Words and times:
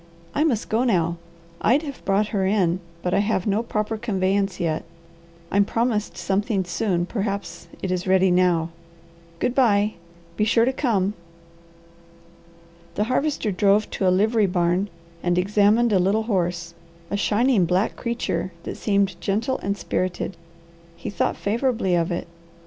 I 0.33 0.43
must 0.43 0.67
go 0.67 0.83
now. 0.83 1.17
I'd 1.61 1.83
have 1.83 2.03
brought 2.05 2.29
her 2.29 2.43
in, 2.43 2.79
but 3.03 3.13
I 3.13 3.19
have 3.19 3.45
no 3.45 3.61
proper 3.61 3.97
conveyance 3.97 4.59
yet. 4.59 4.83
I'm 5.51 5.63
promised 5.63 6.17
something 6.17 6.63
soon, 6.65 7.05
perhaps 7.05 7.67
it 7.83 7.91
is 7.91 8.07
ready 8.07 8.31
now. 8.31 8.69
Good 9.37 9.53
bye! 9.53 9.93
Be 10.37 10.43
sure 10.43 10.65
to 10.65 10.73
come!" 10.73 11.13
The 12.95 13.03
Harvester 13.13 13.51
drove 13.51 13.91
to 13.91 14.07
a 14.07 14.09
livery 14.09 14.47
barn 14.47 14.89
and 15.21 15.37
examined 15.37 15.93
a 15.93 15.99
little 15.99 16.23
horse, 16.23 16.73
a 17.11 17.15
shining 17.15 17.65
black 17.65 17.95
creature 17.95 18.51
that 18.63 18.77
seemed 18.77 19.21
gentle 19.21 19.59
and 19.59 19.77
spirited. 19.77 20.35
He 20.95 21.11
thought 21.11 21.37
favourably 21.37 21.93
of 21.93 22.11
it. 22.11 22.27